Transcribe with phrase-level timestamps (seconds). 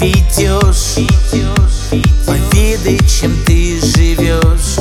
[0.00, 0.96] ведешь
[2.26, 4.78] Поведай, чем ты живешь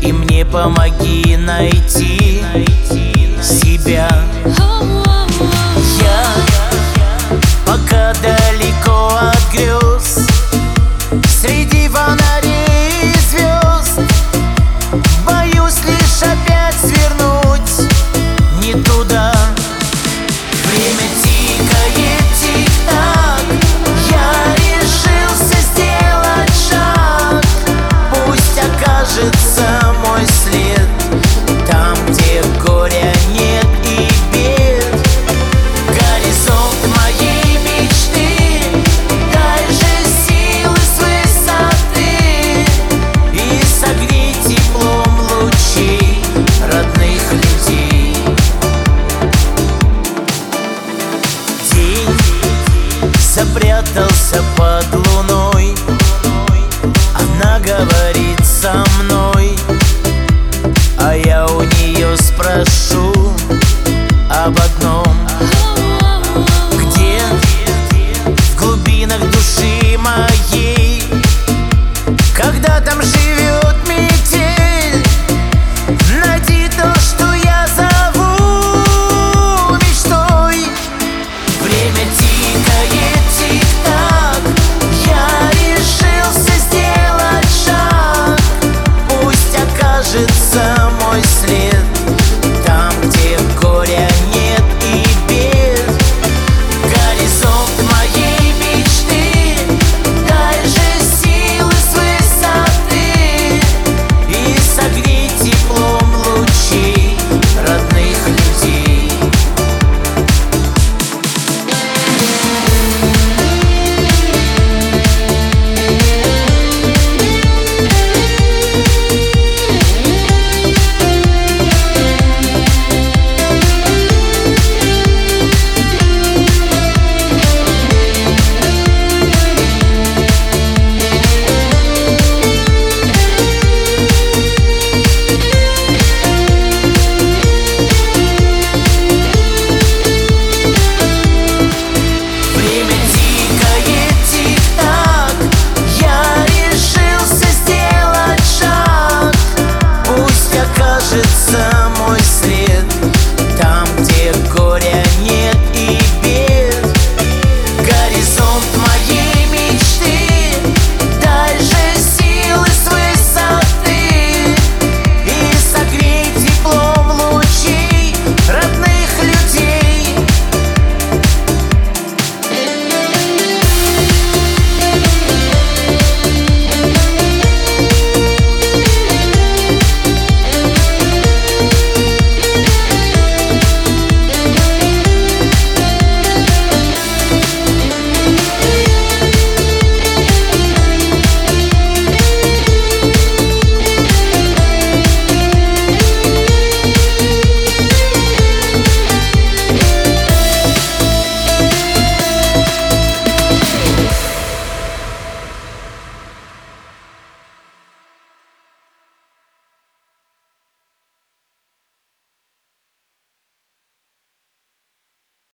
[0.00, 2.42] И мне помоги найти
[3.42, 4.08] себя.
[6.00, 6.26] Я
[7.66, 10.26] пока далеко от грез
[11.40, 11.83] Среди
[29.14, 30.88] окажется мой след
[31.70, 34.84] Там, где горя нет и бед.
[35.88, 38.60] Горизонт моей мечты
[39.32, 39.94] Дай же
[40.26, 42.66] силы с высоты
[43.32, 46.24] И согрей теплом лучей
[46.72, 48.16] родных людей.
[51.72, 52.18] День
[53.18, 55.74] запрятался под луной
[57.14, 58.23] Она говорит
[64.50, 64.83] bad